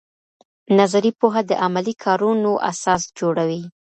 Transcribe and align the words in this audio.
نظري 0.79 1.11
پوهه 1.19 1.41
د 1.49 1.51
عملي 1.65 1.93
کارونو 2.05 2.51
اساس 2.71 3.01
جوړوي. 3.19 3.61